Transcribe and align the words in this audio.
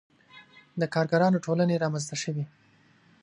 •د 0.81 0.83
کارګرانو 0.93 1.43
ټولنې 1.45 1.75
رامنځته 1.83 2.15
شوې. 2.23 2.45